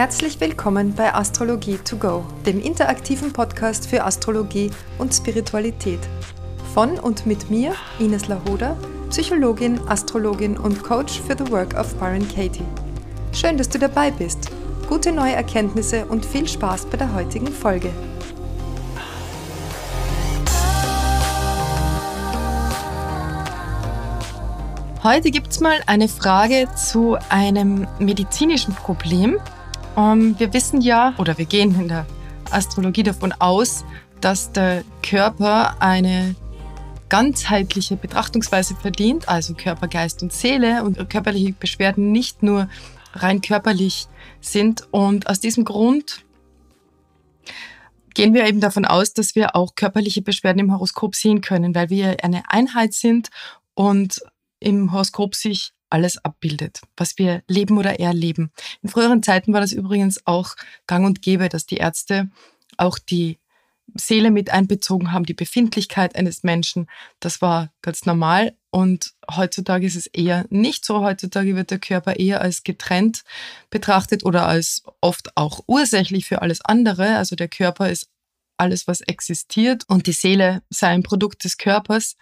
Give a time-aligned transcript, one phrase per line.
[0.00, 6.00] Herzlich willkommen bei Astrologie to go, dem interaktiven Podcast für Astrologie und Spiritualität.
[6.72, 8.78] Von und mit mir, Ines Lahoda,
[9.10, 12.64] Psychologin, Astrologin und Coach für The Work of Byron Katie.
[13.34, 14.48] Schön, dass du dabei bist.
[14.88, 17.92] Gute neue Erkenntnisse und viel Spaß bei der heutigen Folge.
[25.02, 29.38] Heute gibt es mal eine Frage zu einem medizinischen Problem.
[29.96, 32.06] Um, ähm, wir wissen ja, oder wir gehen in der
[32.50, 33.84] Astrologie davon aus,
[34.20, 36.34] dass der Körper eine
[37.08, 42.68] ganzheitliche Betrachtungsweise verdient, also Körper, Geist und Seele und körperliche Beschwerden nicht nur
[43.14, 44.06] rein körperlich
[44.40, 44.88] sind.
[44.92, 46.24] Und aus diesem Grund
[48.14, 51.90] gehen wir eben davon aus, dass wir auch körperliche Beschwerden im Horoskop sehen können, weil
[51.90, 53.28] wir eine Einheit sind
[53.74, 54.20] und
[54.60, 58.52] im Horoskop sich alles abbildet, was wir leben oder erleben.
[58.82, 60.54] In früheren Zeiten war das übrigens auch
[60.86, 62.30] gang und gäbe, dass die Ärzte
[62.76, 63.38] auch die
[63.94, 66.86] Seele mit einbezogen haben, die Befindlichkeit eines Menschen.
[67.18, 68.54] Das war ganz normal.
[68.70, 71.00] Und heutzutage ist es eher nicht so.
[71.00, 73.24] Heutzutage wird der Körper eher als getrennt
[73.68, 77.16] betrachtet oder als oft auch ursächlich für alles andere.
[77.16, 78.08] Also der Körper ist
[78.56, 82.16] alles, was existiert und die Seele sei ein Produkt des Körpers.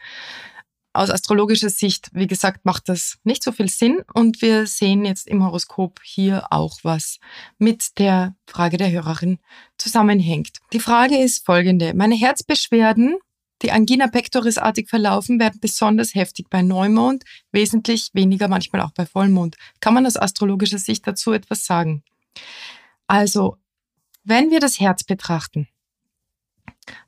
[0.99, 5.29] Aus astrologischer Sicht, wie gesagt, macht das nicht so viel Sinn und wir sehen jetzt
[5.29, 7.21] im Horoskop hier auch, was
[7.57, 9.39] mit der Frage der Hörerin
[9.77, 10.59] zusammenhängt.
[10.73, 11.95] Die Frage ist folgende.
[11.95, 13.17] Meine Herzbeschwerden,
[13.63, 19.55] die Angina pectoris-artig verlaufen, werden besonders heftig bei Neumond, wesentlich weniger manchmal auch bei Vollmond.
[19.79, 22.03] Kann man aus astrologischer Sicht dazu etwas sagen?
[23.07, 23.57] Also,
[24.25, 25.69] wenn wir das Herz betrachten,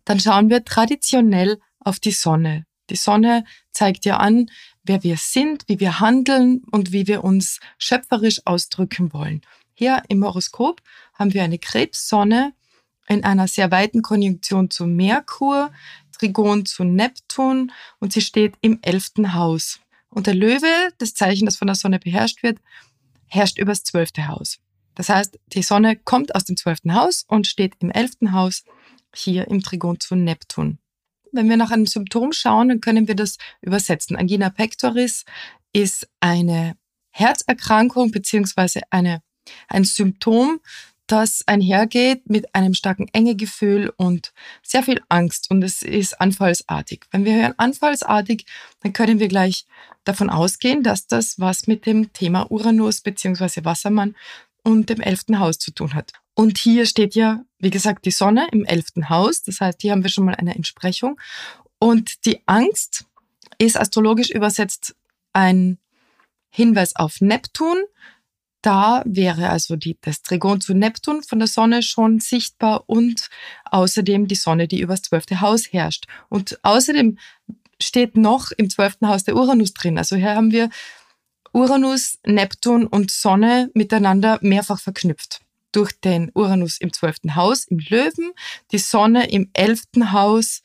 [0.04, 2.66] dann schauen wir traditionell auf die Sonne.
[2.90, 4.50] Die Sonne zeigt ja an,
[4.82, 9.42] wer wir sind, wie wir handeln und wie wir uns schöpferisch ausdrücken wollen.
[9.74, 10.82] Hier im Horoskop
[11.14, 12.52] haben wir eine Krebssonne
[13.08, 15.72] in einer sehr weiten Konjunktion zu Merkur,
[16.18, 19.80] Trigon zu Neptun und sie steht im elften Haus.
[20.10, 22.58] Und der Löwe, das Zeichen, das von der Sonne beherrscht wird,
[23.26, 24.58] herrscht übers zwölfte Haus.
[24.96, 28.64] Das heißt, die Sonne kommt aus dem zwölften Haus und steht im elften Haus
[29.14, 30.79] hier im Trigon zu Neptun.
[31.32, 34.16] Wenn wir nach einem Symptom schauen, dann können wir das übersetzen.
[34.16, 35.24] Angina pectoris
[35.72, 36.76] ist eine
[37.10, 39.22] Herzerkrankung beziehungsweise eine,
[39.68, 40.60] ein Symptom,
[41.06, 44.32] das einhergeht mit einem starken Engegefühl und
[44.62, 47.04] sehr viel Angst und es ist anfallsartig.
[47.10, 48.46] Wenn wir hören anfallsartig,
[48.80, 49.66] dann können wir gleich
[50.04, 54.14] davon ausgehen, dass das was mit dem Thema Uranus beziehungsweise Wassermann
[54.62, 56.12] und dem elften Haus zu tun hat.
[56.34, 59.42] Und hier steht ja, wie gesagt, die Sonne im elften Haus.
[59.42, 61.20] Das heißt, hier haben wir schon mal eine Entsprechung.
[61.78, 63.04] Und die Angst
[63.58, 64.96] ist astrologisch übersetzt
[65.32, 65.78] ein
[66.50, 67.76] Hinweis auf Neptun.
[68.62, 73.28] Da wäre also die, das Trigon zu Neptun von der Sonne schon sichtbar und
[73.64, 76.06] außerdem die Sonne, die übers zwölfte Haus herrscht.
[76.28, 77.18] Und außerdem
[77.80, 79.96] steht noch im zwölften Haus der Uranus drin.
[79.96, 80.68] Also hier haben wir
[81.52, 85.40] Uranus, Neptun und Sonne miteinander mehrfach verknüpft
[85.72, 88.32] durch den Uranus im zwölften Haus im Löwen,
[88.72, 90.62] die Sonne im elften Haus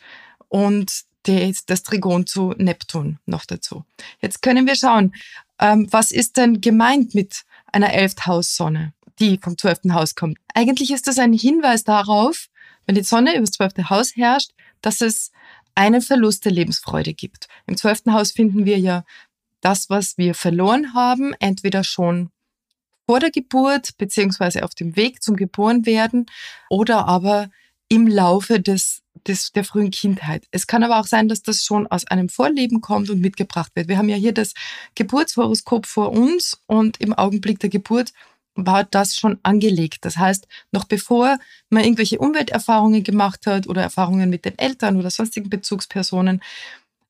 [0.48, 3.84] und das Trigon zu Neptun noch dazu.
[4.22, 5.16] Jetzt können wir schauen,
[5.60, 10.38] ähm, was ist denn gemeint mit einer Elfthaus-Sonne, die vom zwölften Haus kommt.
[10.54, 12.48] Eigentlich ist das ein Hinweis darauf,
[12.86, 14.52] wenn die Sonne über das zwölfte Haus herrscht,
[14.82, 15.32] dass es
[15.74, 17.48] einen Verlust der Lebensfreude gibt.
[17.66, 19.04] Im zwölften Haus finden wir ja
[19.62, 22.30] das, was wir verloren haben, entweder schon
[23.06, 26.26] vor der Geburt beziehungsweise auf dem Weg zum Geborenwerden
[26.70, 27.50] oder aber
[27.88, 30.46] im Laufe des, des, der frühen Kindheit.
[30.52, 33.88] Es kann aber auch sein, dass das schon aus einem Vorleben kommt und mitgebracht wird.
[33.88, 34.54] Wir haben ja hier das
[34.96, 38.12] Geburtshoroskop vor uns und im Augenblick der Geburt
[38.56, 40.06] war das schon angelegt.
[40.06, 41.38] Das heißt, noch bevor
[41.70, 46.42] man irgendwelche Umwelterfahrungen gemacht hat oder Erfahrungen mit den Eltern oder sonstigen Bezugspersonen,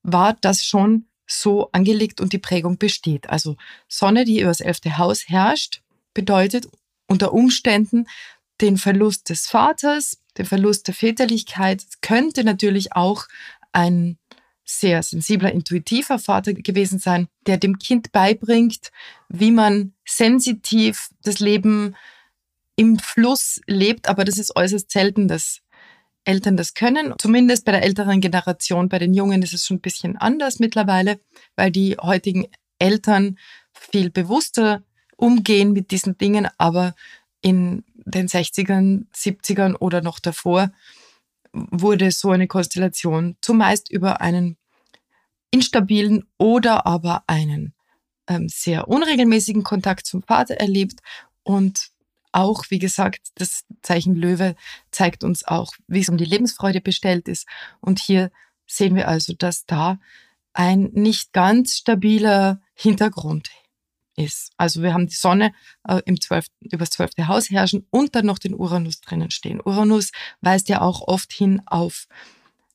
[0.03, 3.29] war das schon so angelegt und die Prägung besteht.
[3.29, 3.55] Also
[3.87, 5.81] Sonne, die über das elfte Haus herrscht,
[6.15, 6.67] bedeutet
[7.07, 8.07] unter Umständen
[8.61, 11.85] den Verlust des Vaters, den Verlust der Väterlichkeit.
[11.87, 13.25] Es könnte natürlich auch
[13.71, 14.17] ein
[14.63, 18.91] sehr sensibler, intuitiver Vater gewesen sein, der dem Kind beibringt,
[19.29, 21.95] wie man sensitiv das Leben
[22.75, 24.09] im Fluss lebt.
[24.09, 25.61] Aber das ist äußerst selten, dass
[26.23, 27.13] Eltern das können.
[27.19, 31.19] Zumindest bei der älteren Generation, bei den Jungen ist es schon ein bisschen anders mittlerweile,
[31.55, 32.47] weil die heutigen
[32.79, 33.37] Eltern
[33.71, 34.83] viel bewusster
[35.17, 36.95] umgehen mit diesen Dingen, aber
[37.41, 40.71] in den 60ern, 70ern oder noch davor
[41.53, 44.57] wurde so eine Konstellation zumeist über einen
[45.51, 47.73] instabilen oder aber einen
[48.27, 50.99] ähm, sehr unregelmäßigen Kontakt zum Vater erlebt
[51.43, 51.91] und
[52.31, 54.55] auch, wie gesagt, das Zeichen Löwe
[54.91, 57.47] zeigt uns auch, wie es um die Lebensfreude bestellt ist.
[57.79, 58.29] Und hier
[58.67, 59.99] sehen wir also, dass da
[60.51, 63.49] ein nicht ganz stabiler Hintergrund
[64.15, 64.51] ist.
[64.57, 65.53] Also wir haben die Sonne
[65.87, 69.61] äh, im 12., übers zwölfte Haus herrschen und dann noch den Uranus drinnen stehen.
[69.63, 72.07] Uranus weist ja auch oft hin auf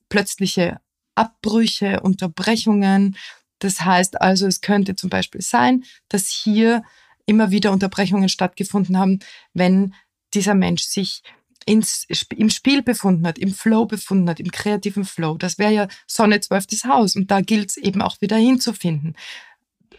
[0.09, 0.79] plötzliche
[1.15, 3.17] Abbrüche, Unterbrechungen.
[3.59, 6.83] Das heißt also, es könnte zum Beispiel sein, dass hier
[7.25, 9.19] immer wieder Unterbrechungen stattgefunden haben,
[9.53, 9.93] wenn
[10.33, 11.23] dieser Mensch sich
[11.65, 15.37] ins, im Spiel befunden hat, im Flow befunden hat, im kreativen Flow.
[15.37, 19.15] Das wäre ja Sonne zwölftes Haus und da gilt es eben auch wieder hinzufinden.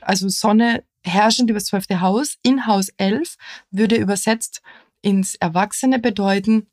[0.01, 3.37] Also Sonne herrschend über das zwölfte Haus in Haus 11
[3.71, 4.63] würde übersetzt
[5.03, 6.69] ins Erwachsene bedeuten,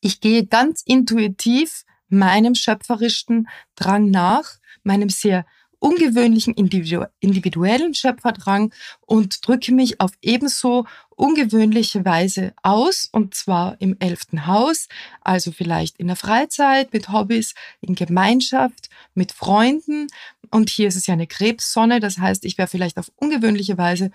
[0.00, 5.44] ich gehe ganz intuitiv meinem schöpferischen Drang nach, meinem sehr
[5.80, 14.46] ungewöhnlichen individuellen Schöpferdrang und drücke mich auf ebenso ungewöhnliche Weise aus, und zwar im elften
[14.46, 14.88] Haus,
[15.20, 20.06] also vielleicht in der Freizeit, mit Hobbys, in Gemeinschaft, mit Freunden.
[20.50, 24.10] Und hier ist es ja eine Krebssonne, das heißt, ich werde vielleicht auf ungewöhnliche Weise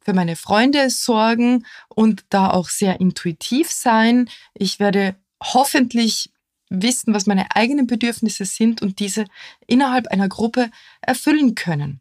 [0.00, 4.30] für meine Freunde sorgen und da auch sehr intuitiv sein.
[4.54, 6.30] Ich werde hoffentlich
[6.68, 9.24] wissen, was meine eigenen Bedürfnisse sind und diese
[9.66, 10.70] innerhalb einer Gruppe
[11.00, 12.00] erfüllen können.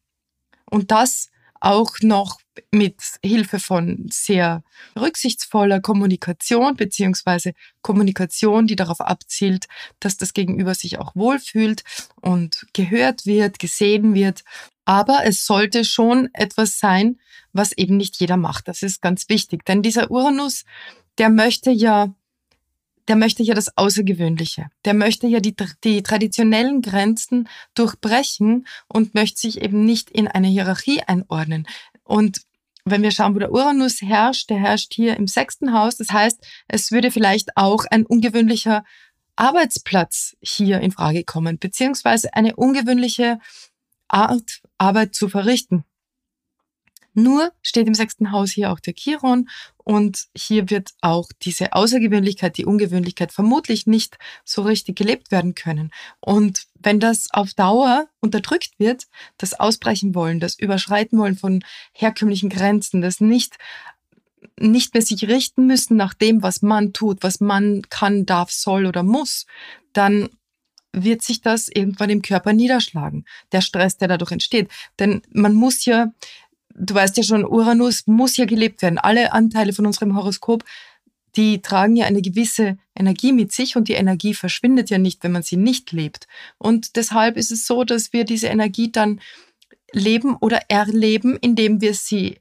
[0.70, 1.30] Und das
[1.60, 2.40] auch noch
[2.72, 4.64] mit Hilfe von sehr
[4.98, 9.66] rücksichtsvoller Kommunikation beziehungsweise Kommunikation, die darauf abzielt,
[10.00, 11.84] dass das Gegenüber sich auch wohlfühlt
[12.22, 14.44] und gehört wird, gesehen wird.
[14.86, 17.20] Aber es sollte schon etwas sein,
[17.52, 18.68] was eben nicht jeder macht.
[18.68, 20.66] Das ist ganz wichtig, denn dieser Uranus,
[21.18, 22.14] der möchte ja
[23.08, 24.68] der möchte ja das Außergewöhnliche.
[24.84, 30.48] Der möchte ja die, die traditionellen Grenzen durchbrechen und möchte sich eben nicht in eine
[30.48, 31.68] Hierarchie einordnen.
[32.04, 32.42] Und
[32.86, 35.98] wenn wir schauen, wo der Uranus herrscht, der herrscht hier im sechsten Haus.
[35.98, 38.84] Das heißt, es würde vielleicht auch ein ungewöhnlicher
[39.36, 43.40] Arbeitsplatz hier in Frage kommen, beziehungsweise eine ungewöhnliche
[44.08, 45.84] Art, Arbeit zu verrichten.
[47.16, 52.58] Nur steht im sechsten Haus hier auch der Chiron und hier wird auch diese Außergewöhnlichkeit,
[52.58, 55.92] die Ungewöhnlichkeit vermutlich nicht so richtig gelebt werden können.
[56.20, 59.06] Und wenn das auf Dauer unterdrückt wird,
[59.38, 61.64] das Ausbrechen wollen, das Überschreiten wollen von
[61.94, 63.58] herkömmlichen Grenzen, das nicht
[64.60, 68.86] nicht mehr sich richten müssen nach dem, was man tut, was man kann, darf, soll
[68.86, 69.46] oder muss,
[69.92, 70.30] dann
[70.96, 73.26] wird sich das irgendwann im Körper niederschlagen.
[73.52, 74.70] Der Stress, der dadurch entsteht.
[74.98, 76.14] Denn man muss ja
[76.76, 78.98] du weißt ja schon, Uranus muss ja gelebt werden.
[78.98, 80.64] Alle Anteile von unserem Horoskop,
[81.36, 85.32] die tragen ja eine gewisse Energie mit sich und die Energie verschwindet ja nicht, wenn
[85.32, 86.28] man sie nicht lebt.
[86.58, 89.20] Und deshalb ist es so, dass wir diese Energie dann
[89.92, 92.40] leben oder erleben, indem wir sie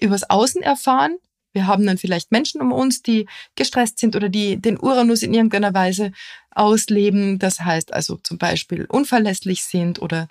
[0.00, 1.16] übers Außen erfahren.
[1.52, 5.34] Wir haben dann vielleicht Menschen um uns, die gestresst sind oder die den Uranus in
[5.34, 6.12] irgendeiner Weise
[6.50, 7.38] ausleben.
[7.38, 10.28] Das heißt also zum Beispiel unverlässlich sind oder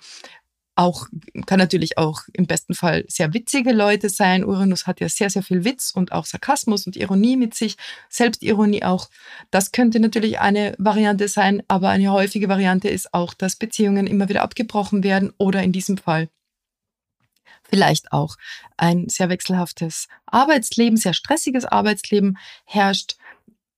[0.74, 1.06] auch,
[1.46, 4.44] kann natürlich auch im besten Fall sehr witzige Leute sein.
[4.44, 7.76] Uranus hat ja sehr, sehr viel Witz und auch Sarkasmus und Ironie mit sich,
[8.08, 9.08] Selbstironie auch.
[9.50, 14.28] Das könnte natürlich eine Variante sein, aber eine häufige Variante ist auch, dass Beziehungen immer
[14.28, 16.28] wieder abgebrochen werden oder in diesem Fall
[17.72, 18.36] vielleicht auch
[18.76, 22.36] ein sehr wechselhaftes Arbeitsleben, sehr stressiges Arbeitsleben
[22.66, 23.16] herrscht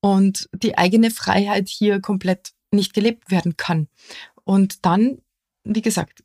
[0.01, 3.87] und die eigene Freiheit hier komplett nicht gelebt werden kann.
[4.43, 5.19] Und dann,
[5.63, 6.24] wie gesagt,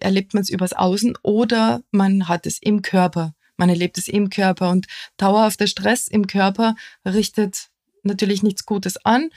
[0.00, 3.34] erlebt man es übers Außen oder man hat es im Körper.
[3.56, 4.86] Man erlebt es im Körper und
[5.16, 6.74] dauerhafter Stress im Körper
[7.04, 7.68] richtet
[8.02, 9.30] natürlich nichts Gutes an,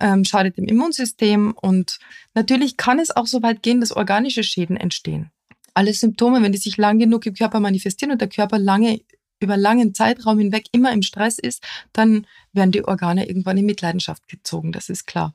[0.00, 1.98] ähm, schadet dem Immunsystem und
[2.34, 5.30] natürlich kann es auch so weit gehen, dass organische Schäden entstehen.
[5.74, 9.00] Alle Symptome, wenn die sich lang genug im Körper manifestieren und der Körper lange
[9.42, 14.28] über langen Zeitraum hinweg immer im Stress ist, dann werden die Organe irgendwann in Mitleidenschaft
[14.28, 15.34] gezogen, das ist klar.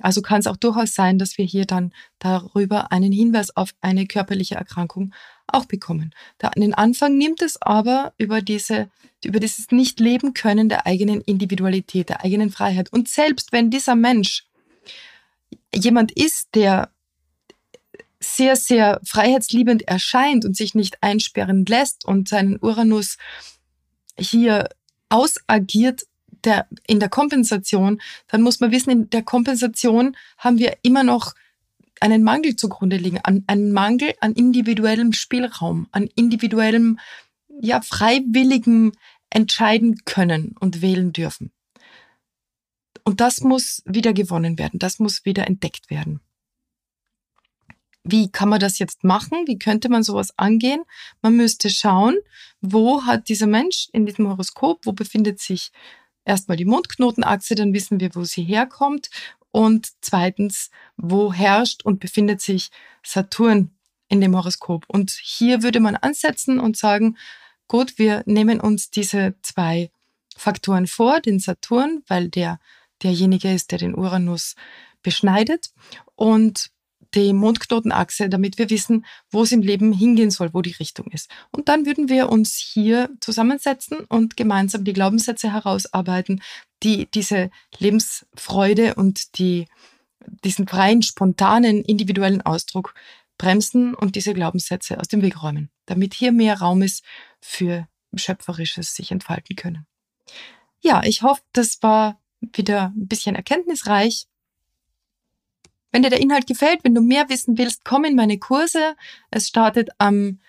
[0.00, 4.06] Also kann es auch durchaus sein, dass wir hier dann darüber einen Hinweis auf eine
[4.06, 5.14] körperliche Erkrankung
[5.46, 6.14] auch bekommen.
[6.38, 8.90] Da an den Anfang nimmt es aber über diese,
[9.24, 12.92] über dieses Nicht-Leben können der eigenen Individualität, der eigenen Freiheit.
[12.92, 14.46] Und selbst wenn dieser Mensch
[15.74, 16.90] jemand ist, der
[18.20, 23.18] sehr, sehr freiheitsliebend erscheint und sich nicht einsperren lässt und seinen Uranus
[24.18, 24.68] hier
[25.08, 26.06] ausagiert,
[26.46, 31.34] der, in der Kompensation, dann muss man wissen, in der Kompensation haben wir immer noch
[32.00, 36.98] einen Mangel zugrunde liegen, an, einen Mangel an individuellem Spielraum, an individuellem,
[37.60, 38.92] ja, freiwilligem
[39.30, 41.52] entscheiden können und wählen dürfen.
[43.04, 46.20] Und das muss wieder gewonnen werden, das muss wieder entdeckt werden.
[48.08, 49.46] Wie kann man das jetzt machen?
[49.46, 50.82] Wie könnte man sowas angehen?
[51.22, 52.16] Man müsste schauen,
[52.60, 55.72] wo hat dieser Mensch in diesem Horoskop, wo befindet sich
[56.26, 59.08] erstmal die Mondknotenachse, dann wissen wir, wo sie herkommt.
[59.50, 62.70] Und zweitens, wo herrscht und befindet sich
[63.02, 63.70] Saturn
[64.08, 64.84] in dem Horoskop?
[64.88, 67.16] Und hier würde man ansetzen und sagen,
[67.68, 69.90] gut, wir nehmen uns diese zwei
[70.36, 72.60] Faktoren vor, den Saturn, weil der
[73.02, 74.54] derjenige ist, der den Uranus
[75.02, 75.70] beschneidet
[76.14, 76.70] und
[77.14, 81.30] die Mondknotenachse, damit wir wissen, wo es im Leben hingehen soll, wo die Richtung ist.
[81.50, 86.42] Und dann würden wir uns hier zusammensetzen und gemeinsam die Glaubenssätze herausarbeiten,
[86.82, 89.66] die diese Lebensfreude und die,
[90.44, 92.94] diesen freien, spontanen, individuellen Ausdruck
[93.38, 97.04] bremsen und diese Glaubenssätze aus dem Weg räumen, damit hier mehr Raum ist
[97.40, 99.86] für Schöpferisches sich entfalten können.
[100.80, 104.26] Ja, ich hoffe, das war wieder ein bisschen erkenntnisreich.
[105.92, 108.96] Wenn dir der Inhalt gefällt, wenn du mehr wissen willst, komm in meine Kurse.
[109.30, 110.40] Es startet am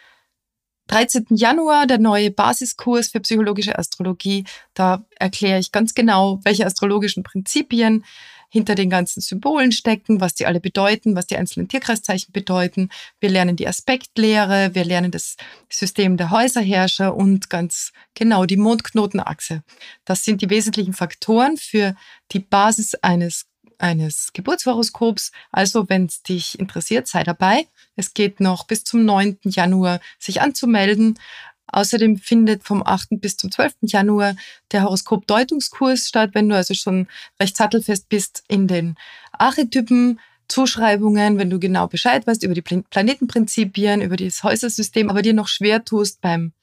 [0.88, 1.28] 13.
[1.32, 4.46] Januar der neue Basiskurs für psychologische Astrologie.
[4.74, 8.04] Da erkläre ich ganz genau, welche astrologischen Prinzipien
[8.50, 12.90] hinter den ganzen Symbolen stecken, was die alle bedeuten, was die einzelnen Tierkreiszeichen bedeuten.
[13.20, 15.36] Wir lernen die Aspektlehre, wir lernen das
[15.70, 19.64] System der Häuserherrscher und ganz genau die Mondknotenachse.
[20.06, 21.96] Das sind die wesentlichen Faktoren für
[22.32, 23.46] die Basis eines
[23.78, 25.32] eines Geburtshoroskops.
[25.52, 27.68] Also, wenn es dich interessiert, sei dabei.
[27.96, 29.40] Es geht noch bis zum 9.
[29.44, 31.20] Januar, sich anzumelden.
[31.68, 33.20] Außerdem findet vom 8.
[33.20, 33.76] bis zum 12.
[33.82, 34.36] Januar
[34.72, 37.08] der Horoskop-Deutungskurs statt, wenn du also schon
[37.40, 38.96] recht sattelfest bist in den
[39.34, 45.34] Archetypen, Zuschreibungen, wenn du genau Bescheid weißt über die Planetenprinzipien, über das Häusersystem, aber dir
[45.34, 46.54] noch schwer tust beim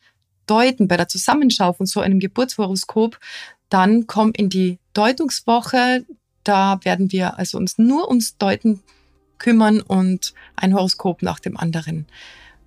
[0.46, 3.18] Deuten, bei der Zusammenschau von so einem Geburtshoroskop,
[3.68, 6.04] dann komm in die Deutungswoche.
[6.44, 8.82] Da werden wir also uns nur ums Deuten
[9.38, 12.06] kümmern und ein Horoskop nach dem anderen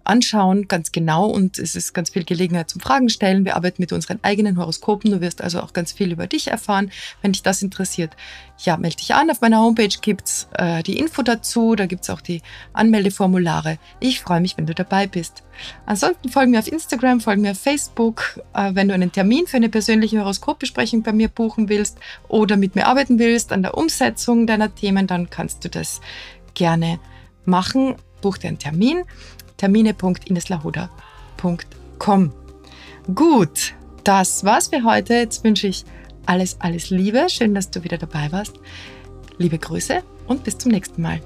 [0.08, 1.28] anschauen, ganz genau.
[1.28, 3.46] Und es ist ganz viel Gelegenheit zum Fragen stellen.
[3.46, 5.12] Wir arbeiten mit unseren eigenen Horoskopen.
[5.12, 8.16] Du wirst also auch ganz viel über dich erfahren, wenn dich das interessiert.
[8.60, 9.30] Ja, melde dich an.
[9.30, 11.76] Auf meiner Homepage gibt's äh, die Info dazu.
[11.76, 12.42] Da gibt's auch die
[12.74, 13.78] Anmeldeformulare.
[14.00, 15.44] Ich freue mich, wenn du dabei bist.
[15.86, 18.40] Ansonsten folgen mir auf Instagram, folgen mir auf Facebook.
[18.54, 22.76] Äh, wenn du einen Termin für eine persönliche Horoskopbesprechung bei mir buchen willst oder mit
[22.76, 26.02] mir arbeiten willst an der Umsetzung deiner Themen, dann kannst du das
[26.54, 27.00] gerne
[27.46, 27.96] machen.
[28.22, 29.04] Buch dir einen Termin
[29.58, 32.32] termine.ineslahoda.com.
[33.14, 33.74] Gut,
[34.04, 35.14] das war's für heute.
[35.16, 35.86] Jetzt wünsche ich
[36.26, 37.28] alles, alles Liebe.
[37.30, 38.54] Schön, dass du wieder dabei warst.
[39.38, 41.22] Liebe Grüße und bis zum nächsten Mal.